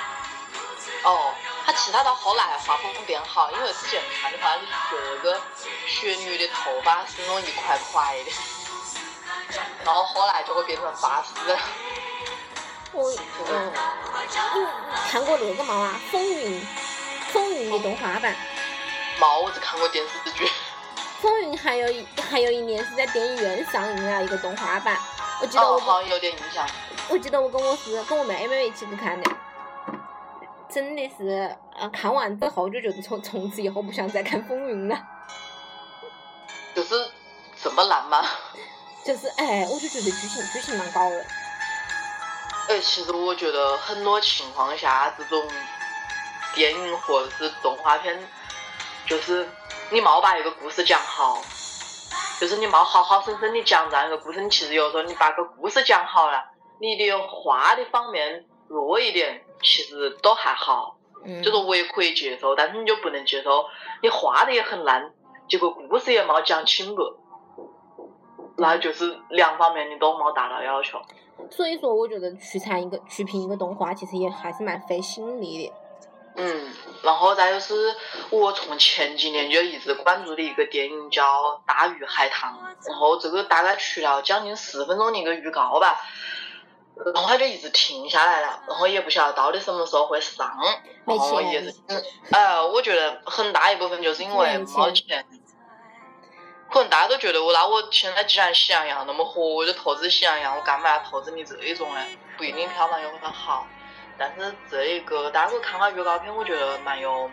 [1.04, 1.32] 哦，
[1.64, 5.40] 他其他到后来画风变好，因为之前看的话就觉得那个
[5.86, 8.32] 雪女的头发是那种一块块的，
[9.84, 11.34] 然后后来就会变成发丝。
[12.92, 13.10] 我
[13.48, 13.72] 嗯，
[14.24, 15.74] 你看过那个吗？
[15.74, 16.00] 啊？
[16.10, 16.66] 风云，
[17.32, 18.34] 风云的动画版。
[19.18, 20.50] 猫，我只看过电视剧。
[21.20, 24.98] 风云还有一还有一年是在电影院上映了一个动画版，
[25.40, 26.66] 我记得我好像有点印象。
[27.08, 29.30] 我记得我跟我是跟我妹妹一起去看的，
[30.78, 34.96] 真的是呃看完之后就觉得从从此以后不想再看风云了。
[36.72, 36.94] 就是
[37.60, 38.24] 这么烂吗？
[39.04, 41.26] 就是哎，我就觉得剧情剧情蛮高的。
[42.68, 45.42] 哎，其实我觉得很多情况下这种
[46.54, 48.16] 电影或者是动画片，
[49.04, 49.48] 就是。
[49.90, 51.42] 你没把一个故事讲好，
[52.38, 54.38] 就是你没好好生生的讲这样一个故事。
[54.42, 56.44] 你其实有时候你把个故事讲好了，
[56.78, 60.98] 你的画的方面弱一点，其实都还好，
[61.42, 62.54] 就是我也可以接受。
[62.54, 63.66] 但是你就不能接受
[64.02, 65.12] 你画的也很烂，
[65.48, 67.02] 结果故事也没讲清楚，
[68.56, 71.00] 那就是两方面你都没达到要求。
[71.50, 75.72] 所以说，我觉得取材一个取评一个动画，其实也还是蛮费心力的。
[76.40, 77.92] 嗯，然后再就是
[78.30, 81.24] 我从前几年就一直关注的一个电影叫
[81.66, 82.56] 《大鱼海棠》，
[82.88, 85.96] 然后这个大概出了将近十分钟的一个预告吧，
[87.14, 90.56] 然后他就一直停下来了，然后也不晓得到底什么时候会上，
[91.04, 91.74] 然后也是，
[92.30, 95.26] 哎，我觉得很大一部分就是因为没钱，
[96.70, 102.00] 可能大家都觉得我那我现在既然喜羊羊那么火，我就投资喜羊羊，我干嘛要投资你这一种呢？
[102.36, 103.66] 不一定票房有它好。
[104.18, 107.30] 但是这一个，大家会看了预告片，我觉得蛮有，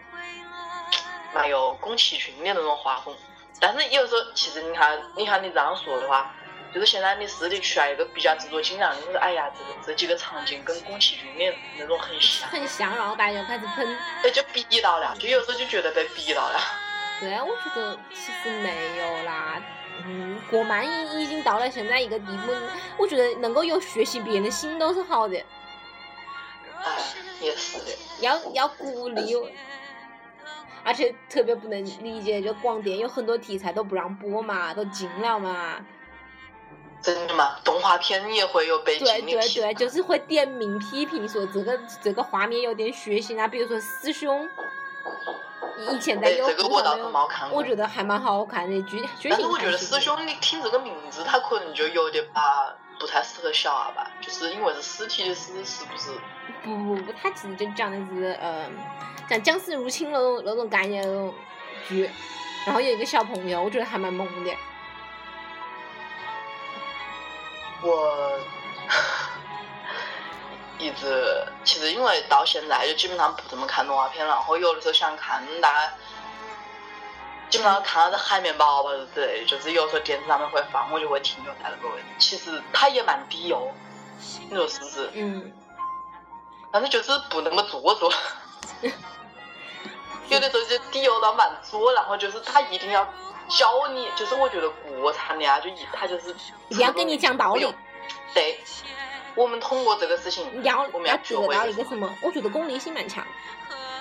[1.34, 3.13] 蛮有宫崎骏的那种画风。
[3.60, 6.32] 但是有时候，其实你看，你看你这样说的话，
[6.76, 16.60] 就是现在你试的出来一个比较制作精良的，就是哎呀，这个这几个场景跟宫崎骏的那种很像，很像，然后大家就开始喷，哎，就逼到了，就有时候就觉得被逼到了。
[17.22, 19.64] 对啊，我觉得其实没有啦，
[20.06, 22.54] 嗯，国漫已已经到了现在一个地步，
[22.98, 25.38] 我觉得能够有学习别人的心都是好的。
[26.84, 26.92] 哎，
[27.40, 27.86] 也是的。
[28.20, 29.34] 要要鼓励，
[30.84, 35.78] 而且特别不能理解，就广电有很多题材都不让播嘛，都禁了嘛。
[37.06, 37.56] 真的吗？
[37.63, 44.50] 动画片也会有被禁对对对，就是会点名批评说这个这个画面有点血腥啊，比如说师兄。
[45.91, 46.96] 以前在有这个我倒
[47.28, 47.60] 看过。
[47.60, 49.04] 我觉得还蛮好看的剧。
[49.30, 52.76] 但是我觉得师兄，你听这个名字，他可能就有点吧。
[52.98, 56.10] 不不太适合小娃吧，就是因为是尸体的尸，是不是？
[56.63, 58.65] 不不不，他其实就讲的是呃，
[59.30, 61.32] 像僵尸入侵那种那种概念那种
[61.88, 62.10] 剧，
[62.65, 64.52] 然后有一个小朋友，我觉得还蛮萌的。
[67.82, 68.40] 我
[70.80, 75.94] 一直其实因为到现在就基本上不怎么看动画片了，然后有的时候想看，大家
[77.50, 82.06] 基本上看到这海绵宝宝之类，就是有时候电视上面会放，我就会停留在那个位置。
[82.20, 83.72] 其实它也蛮低幼，
[84.50, 85.10] 你说是不是？
[85.14, 85.52] 嗯。
[86.72, 88.12] 但是就是不那么做作，
[90.28, 93.08] 有的时候就低幼到蛮作，然后就是他一定要
[93.48, 96.36] 教你，就是我觉得国产的啊，就一他就是
[96.70, 97.74] 要跟你讲道理。
[98.34, 98.60] 对，
[99.36, 102.14] 我们通过这个事情，要我们要得到一个什么？
[102.22, 103.26] 我觉得功利性蛮强。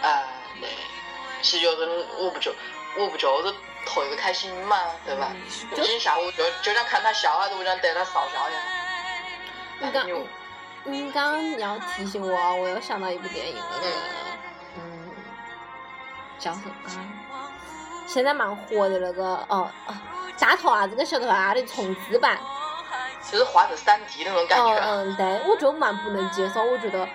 [0.03, 0.25] 哎，
[0.61, 0.69] 对，
[1.43, 2.53] 其实就是我不就
[2.99, 3.55] 我不就是
[3.87, 4.77] 图一个开心嘛，
[5.07, 5.31] 对吧？
[5.75, 8.59] 今天下午就就想看他笑，还是我想得他少笑一下。
[10.05, 10.13] 你
[10.85, 13.87] 你刚要提醒我，我又想到一部电影，那个，
[14.77, 15.11] 嗯，
[16.39, 17.14] 叫什么？
[18.07, 19.69] 现在蛮火的那个哦，
[20.39, 22.39] 大头娃子跟小头娃的重制版。
[23.31, 24.75] 就是画成三 D 那种感觉。
[24.81, 27.09] 嗯，对，我就蛮不能接受，我觉得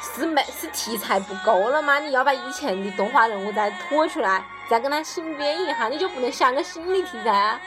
[0.00, 2.00] 是没是题材不够了吗？
[2.00, 7.60] 你要把以前的动画人物再拖出来，再跟他新编一下，你就不能想个新的题材啊？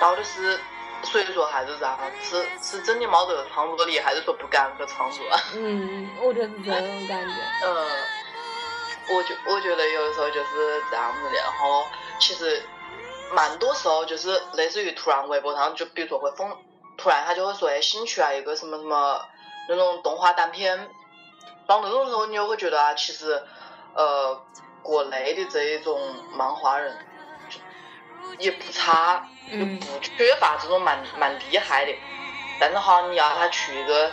[0.00, 0.58] 到底是？
[1.02, 1.96] 所以说还是啥？
[2.20, 5.24] 是是真的没得创作力，还是说不敢去创作？
[5.54, 7.34] 嗯，我觉得是这种感觉。
[7.64, 7.86] 嗯，
[9.14, 11.84] 我觉我觉得有的时候就是这样子的，然后
[12.18, 12.62] 其实
[13.32, 16.56] 蛮多时候就是类似于突然微博上就比如说会封，
[16.96, 19.20] 突然他就会说哎新出来一个什么什么
[19.68, 20.76] 那种动画单片，
[21.66, 23.42] 然后那种时候你就会觉得啊，其实
[23.94, 24.40] 呃
[24.82, 26.00] 国内的这一种
[26.32, 26.96] 漫画人
[28.38, 29.26] 也不差。
[29.50, 31.92] 就不缺乏这种蛮蛮厉害的，
[32.60, 34.08] 但是哈，你要他出一个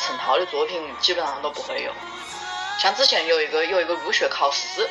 [0.00, 1.92] 成套的作品，基本上都不会有。
[2.78, 4.88] 像之前有一个有一个入学考试，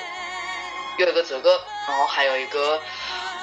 [0.98, 2.80] 有一个这个，然后还有一个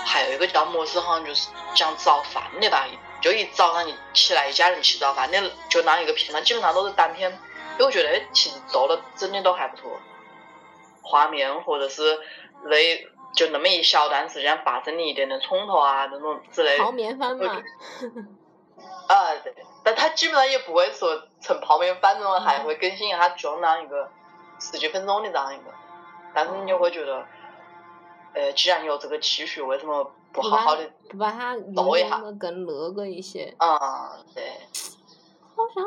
[0.05, 2.87] 还有一个叫么子，好像就是讲早饭的吧，
[3.21, 7.31] 就一早上一起来一家人吃早饭的，就那一个片段，基本上都是单片。
[7.73, 9.99] 因为我觉得其实做的真的都还不错，
[11.03, 12.21] 画面或者是
[12.65, 13.15] 那。
[13.35, 16.79] 就那么一小段时间发生的一点点冲突啊，那种之类。
[16.79, 17.61] 泡面番嘛。
[19.09, 19.53] 啊，对，
[19.83, 24.09] 但他基本上也不会说成泡面番那种，还会更新一下就那一个
[24.59, 25.65] 十几分钟的这样一个。
[26.35, 27.27] 但是你就会觉得，
[28.35, 33.55] 呃，既然有这个期许，为什么不好好的不把它弄得更那个一些？
[33.59, 34.43] 啊，对。
[35.57, 35.85] 好像。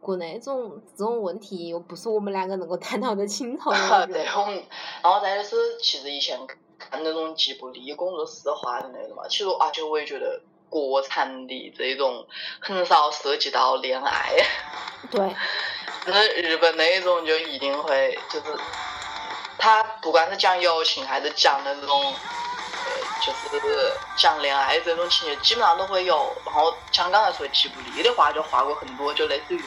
[0.00, 4.06] 国内这种这种问题又不是我们两个能够探讨得清楚的。
[4.06, 4.62] 对，我们
[5.02, 6.38] 然后再就是，其实以前
[6.78, 12.26] 看那种吉卜力工作室画的那种嘛，其实而且我也觉得国产的这种
[12.60, 14.30] 很少涉及到恋爱。
[15.10, 15.20] 对。
[16.06, 18.46] 那日本那一种就一定会，就是
[19.58, 26.34] 他不管是讲友情还是讲那种，呃，就是讲恋爱这种情节，基本上都会有。
[26.46, 29.62] 然后像刚才说吉卜力的话，就画过很多，就类似于。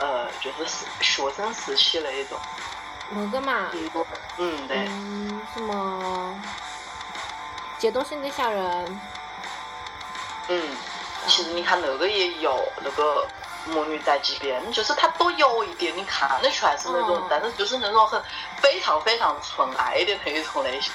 [0.00, 2.36] 呃，就是是学生时期那一种，
[3.10, 3.70] 那个嘛，
[4.38, 6.42] 嗯，对，嗯，什么，
[7.78, 9.00] 阶段性的小人，
[10.48, 10.62] 嗯，
[11.26, 13.26] 其实你看那个也有那个
[13.66, 18.22] 魔女宅急便，就是它都有一点，你看得出来是那种，但是就是那种很
[18.60, 20.92] 非常非常纯爱的那一种类型。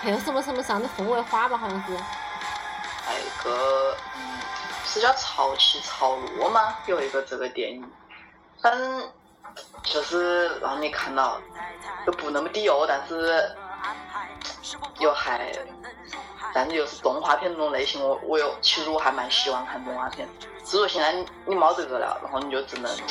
[0.00, 1.92] 还有什么什么上的凤尾花吧，好像是。
[3.06, 4.40] 那个，嗯。
[4.88, 6.74] 是叫潮起潮落吗？
[6.86, 7.84] 有一个这个电影，
[8.62, 9.12] 反正
[9.82, 11.38] 就是让你看到，
[12.06, 13.44] 就不那么低幼，但是
[14.98, 15.52] 又还，
[16.54, 18.02] 但是又是动画片那种类型。
[18.02, 20.26] 我我又其实我还蛮喜欢看动画片，
[20.64, 21.12] 只是说现在
[21.44, 22.90] 你没这个了，然后你就只能，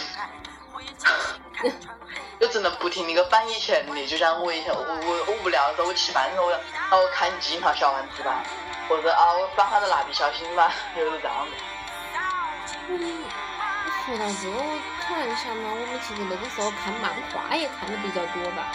[2.39, 8.43] 就只能不停那个翻以前的，就像我以前我我我无聊的时候，我吃饭的时候，我然后我看金条小丸子吧，
[8.89, 11.51] 或者啊我翻下的蜡笔小新吧， 就是这样的。
[12.87, 13.23] 嗯，
[14.05, 18.67] 说到这，我突然想到，我们其实那个时候看漫画也看的比较多吧。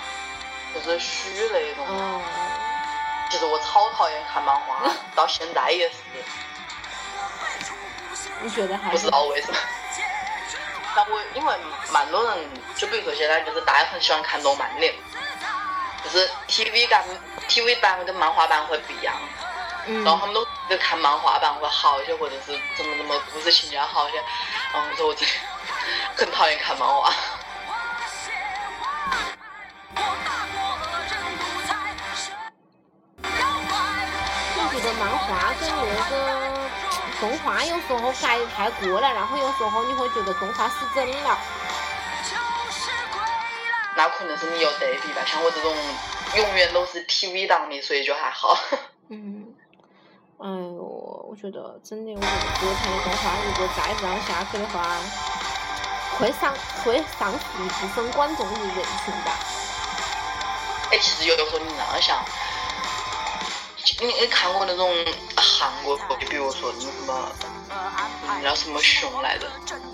[0.75, 1.87] 就是虚那种。
[1.87, 2.23] 哦。
[3.31, 5.95] 其实我超讨厌看漫画，到现在也是。
[8.43, 8.91] 你觉得还？
[8.91, 9.59] 不知道为什么。
[10.97, 11.55] 但我因为
[11.93, 14.93] 蛮多人，就比如说现在就是大家很喜欢看动漫的，
[16.03, 17.05] 就是 TV 版
[17.49, 19.15] TV 版跟漫画版会不一样。
[19.87, 24.19] 然后他们都在看漫画版会好一些，或者是怎么怎么故事情节好一些。
[24.73, 25.29] 然后说我真
[26.17, 27.13] 很 讨厌看漫画。
[35.01, 36.61] 漫画跟那个
[37.19, 41.39] 动画有时候改得太过了，然后有时候你会觉得动画失真了。
[43.97, 45.75] 那可能是你有对比吧，像我这种
[46.37, 48.57] 永远都是 TV 党的，所以就还好。
[49.09, 49.55] 嗯，
[50.39, 54.97] 哎呦，我觉得真的，我觉得国产的动画如果再这样下去的话，
[56.19, 59.33] 会丧会丧失一部分观众的人群吧。
[60.93, 62.25] 哎，其实有的时候你那样想，
[64.01, 64.91] 你你看过那种
[65.37, 67.33] 韩国，就比如说那什么，
[68.27, 69.47] 那叫什么熊来着，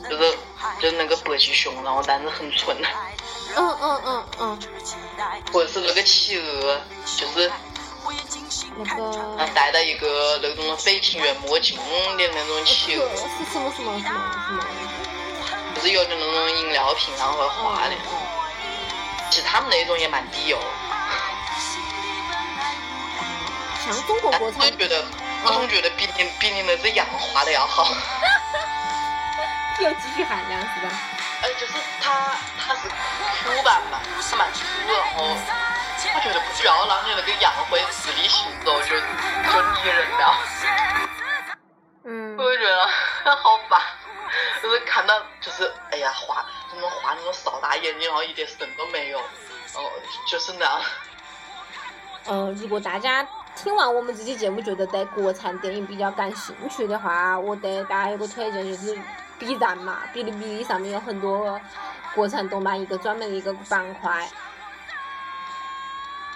[0.09, 0.38] 就是
[0.80, 2.76] 就是那个北极熊，然后但是很蠢。
[3.57, 4.59] 嗯嗯嗯嗯。
[5.52, 6.80] 或者是那个企鹅，
[7.16, 7.50] 就是
[8.76, 9.02] 那个
[9.38, 11.82] 嗯戴着一个那种飞行员墨镜的
[12.32, 14.64] 那种企鹅，是什么什么什么什么？
[15.74, 17.94] 就是有点那种饮料瓶然后会滑的。
[19.30, 20.57] 其实他们那种也蛮低幼。
[23.87, 25.05] 像中国国产，我觉得，
[25.45, 27.95] 我总觉得比你比你那只羊画的要好。
[29.78, 30.91] 有积蓄含量是吧？
[31.43, 35.37] 呃，就是它它是 Q 版嘛，它蛮 Q，然后
[36.14, 40.39] 我觉得不需要让你那个羊会自立行走，就就拟人了。
[42.05, 42.37] 嗯。
[42.39, 42.87] 我就觉得
[43.37, 43.80] 好烦，
[44.62, 49.93] 就是看到就是哎呀画怎么画那种扫大眼睛，然后一点神都没有，哦
[50.26, 50.80] 就是那样。
[52.24, 53.24] 呃，如果大家
[53.57, 58.96] 听完我们这期节目觉得对国产电影比较感兴趣的话，我对大家有个推荐就是
[59.38, 61.59] B 站嘛，哔哩哔哩上面有很多
[62.14, 64.28] 国产动漫一个专门的一个板块。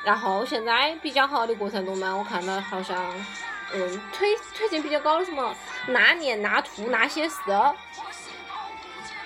[0.03, 3.15] 然后现在比较好的国产动漫，我看到好像
[3.73, 5.55] 嗯推推荐比较高的什么
[5.89, 7.37] 那年那兔那些事，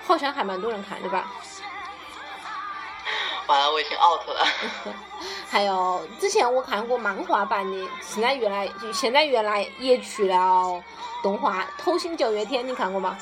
[0.04, 1.30] 好像还蛮多人看的吧。
[3.46, 4.46] 完了，我已经 out 了。
[5.50, 10.82] 还有之前我看过漫画版的，现在原来现在原来也去了
[11.22, 13.16] 动画《偷心九月天》，你看过吗？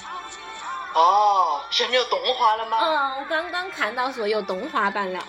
[0.94, 2.78] 哦，现在有动画了吗？
[2.80, 5.22] 嗯，我刚刚看到说有动画版了。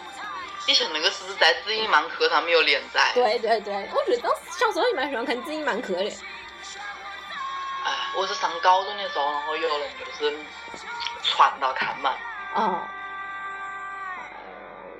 [0.67, 3.11] 以前那个是不是在知音漫客上面有连载？
[3.13, 6.03] 对对对，我觉得当时小时候也蛮喜欢看知音漫客的。
[7.83, 10.37] 哎，我是上高中的时候，然后有人就是
[11.21, 12.13] 传到看嘛。
[12.55, 12.79] 哦。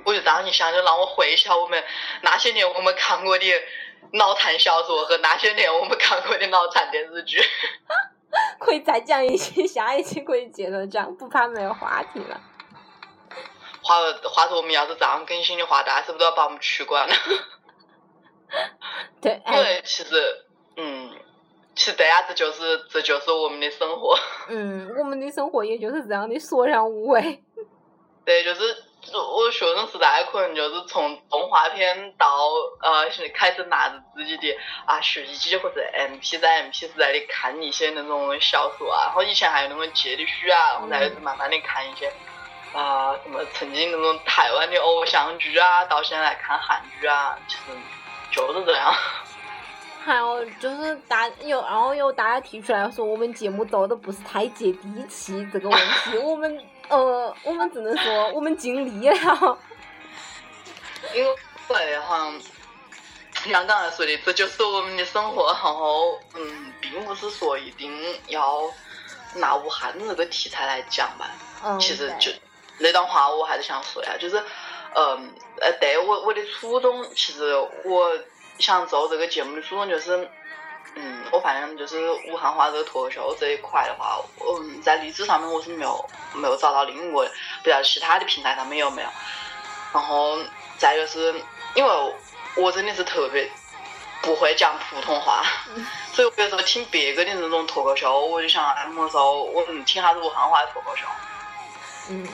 [0.04, 1.82] 我就当时想，就让我回忆一下我们
[2.22, 3.46] 那些年我们看过的
[4.12, 7.38] 脑残小说和那些年我们看过的脑残电视剧。
[8.58, 12.40] 可以再讲一期，下一期可以接着讲，不怕没有话题了。
[13.80, 17.14] 话话说，我们要是这样更新的话，大家是不是都要把我们取关了？
[19.22, 19.40] 对。
[19.46, 20.46] 因为其实，
[20.76, 21.12] 嗯，
[21.76, 24.18] 其实这样子就是这就是我们的生活。
[24.48, 27.40] 嗯，我们的生活也就是这样的索然无味。
[28.24, 28.60] 对，就是。
[29.12, 32.48] 我学生时代可能就是从动画片到
[32.80, 42.12] 呃开始拿着自己的啊学习机或者 M P 三 M P 四在里看一些那种小说啊，然后以前还有那种借的书啊，然后再慢慢的看一些
[42.72, 47.62] 啊什么曾经那种台湾的偶像剧啊，到现在来看韩剧啊，其实
[48.32, 48.94] 就是这样。
[50.04, 59.58] 还有就是大有，然后有大家提出来说我们节目做的不是太接地气这个问题，我们呃，我们只能说我们尽力了。
[61.14, 62.32] 因为哈，
[63.44, 68.62] 像刚才说的，这就是我们的生活，然后嗯，并不是说一定要
[69.34, 71.30] 拿武汉这个题材来讲吧。
[71.64, 71.78] 嗯。
[71.80, 72.30] 其实就
[72.78, 74.36] 那段话我还是想说呀，就是
[74.94, 77.54] 嗯呃，对我我的初衷，其实
[77.84, 78.18] 我。
[78.60, 80.30] 想做这个节目的初衷就是，
[80.96, 89.08] 嗯，我发现就是武汉话这个脱口秀这一块的话，嗯，在荔枝上面我是没有没有找到另一个，不知道其他的平台上面有没有。
[89.92, 90.38] 然后
[90.78, 91.34] 再就是，
[91.74, 92.14] 因为
[92.56, 93.50] 我真的是特别
[94.22, 95.44] 不会讲普通话，
[96.12, 101.06] 所以我有时候听别个的那种脱口秀，我就想，哎，么时候我听下子武汉话的脱口秀。
[102.10, 102.28] 嗯。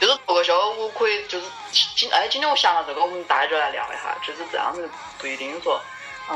[0.00, 1.46] 就是脱口秀，我可以就是
[1.96, 4.88] 今哎，今天我想到这个，我们大家就来聊一下，就是这样子，
[5.18, 5.80] 不一定说，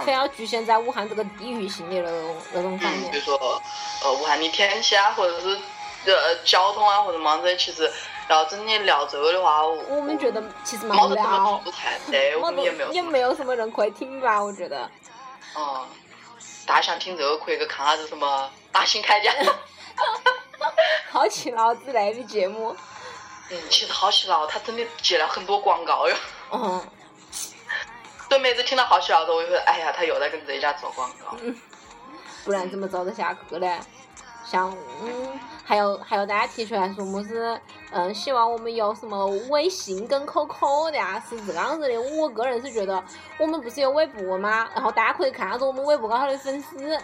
[0.01, 3.11] 非要局限在武汉这个地域性的那种那种方面。
[3.11, 3.63] 比如说，
[4.03, 5.59] 呃，武汉的天气啊，或者是
[6.07, 7.91] 呃交通啊，或者么子，其实
[8.29, 11.63] 要真的聊这个的话，我们觉得其实蛮无聊。
[12.11, 14.91] 对， 我们也没有也没有什么人可以听吧，我觉得。
[15.55, 15.87] 哦，
[16.67, 19.35] 大家想听这个可以去看下子什么大型开讲，
[21.11, 22.75] 好奇老之类的节目。
[23.51, 26.17] 嗯，其实好奇佬他真的接了很多广告哟。
[26.53, 26.83] 嗯。
[28.33, 31.37] 对，每次听到好笑的，我就会哎呀，他又在跟这家做广告。
[31.43, 31.55] 嗯。
[32.47, 33.79] 不然怎么做得下去呢？
[34.47, 37.61] 像嗯，还有还有大家提出来说么是
[37.91, 41.23] 嗯，希望我们有什么微信跟 QQ 的呀？
[41.29, 43.05] 是这样子的，我个人是觉得
[43.37, 44.67] 我们不是有微博吗？
[44.75, 46.99] 然后大家可以看下子我们微博高头的粉丝。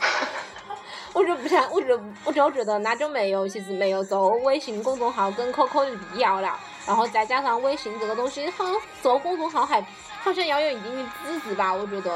[1.14, 6.60] 我就不想，我就我就觉得那就没有，其实没有做微信公众号跟 QQ 的必要了。
[6.86, 9.84] 然后再加上微信这个东西，好像做公众号还
[10.22, 11.72] 好像要有一定的资质吧？
[11.72, 12.10] 我觉得，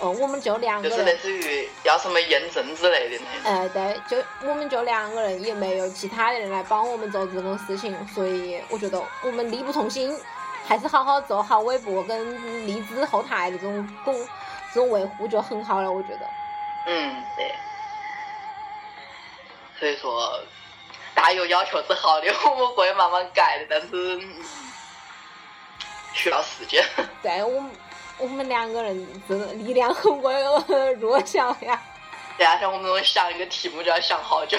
[0.00, 3.52] 呃，我们就两个人，就是类似于要什么验证之类的那种。
[3.52, 10.18] 哎，对，就我们就两个人，也没有其他的人来帮我们做这种事情，所以我觉得我们力不从心，
[10.66, 14.14] 还是好好做好微博跟荔枝后台的这种公
[14.72, 16.26] 这种维护就很好了，我觉得。
[16.86, 17.54] 嗯，对。
[19.78, 20.40] 所以说，
[21.14, 24.34] 大家有要求是好的， 我们会慢慢改的，但是嗯
[26.14, 26.82] 需要时间。
[27.22, 27.70] 对我们
[28.16, 30.42] 我们两个人真的力量很微
[30.94, 31.82] 弱小呀。
[32.38, 34.56] 对啊，像我们想一个题目就要想好久。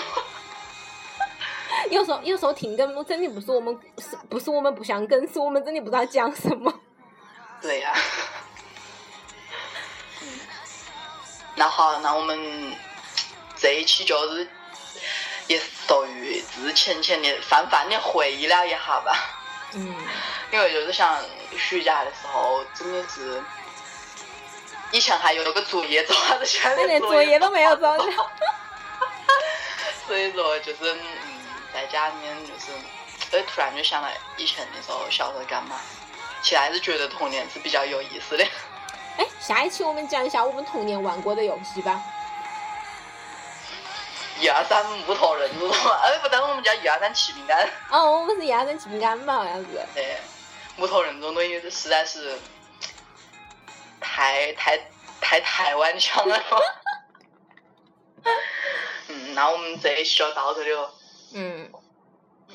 [1.89, 6.74] 有时候有时候停更真的不是我们是不是我们不想更，是我们真的不知道讲什么。
[7.62, 7.93] 对呀、
[10.22, 10.39] 嗯，
[11.56, 12.76] 那好，那我们
[13.58, 14.47] 这一期就是
[15.47, 19.35] 也属于之前前的泛泛的回忆了一下吧。
[19.76, 19.96] 嗯，
[20.52, 21.20] 因为就是像
[21.58, 23.44] 暑假的时候，真的是
[24.92, 26.16] 以前还有个作业做，
[26.46, 27.98] 现在那连作业都没有做。
[30.08, 31.00] 所以说就是嗯，
[31.74, 32.72] 在家里面就是，
[33.32, 34.08] 哎，突然就想到
[34.38, 35.76] 以前的时候小时候干嘛，
[36.42, 38.46] 其实还是觉得童年是比较有意思的。
[39.18, 42.02] 哎，下一期我们讲一下我们童年玩过的游戏吧。
[44.40, 46.00] 一二三木头人，知道吗？
[46.04, 47.68] 哎，不，但是我们叫一二三七饼干。
[47.90, 49.68] 哦，我们是一二三七饼干吧，好像是。
[49.94, 50.18] 对，
[50.76, 52.38] 木头人这种东西实在是
[54.00, 54.78] 太太
[55.22, 56.38] 太台湾腔了。
[59.08, 60.92] 嗯，那我们这一期就到这里了。
[61.34, 61.72] 嗯，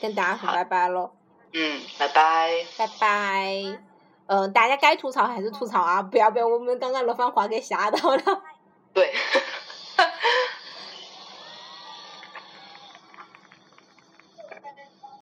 [0.01, 1.13] 跟大家说拜拜喽，
[1.55, 2.67] 嗯，拜拜。
[2.77, 3.79] 拜拜。
[4.27, 8.43] 嗯、大家该吐槽还是吐槽啊，不要被我们刚刚那番话给吓到了。
[8.93, 9.15] 对。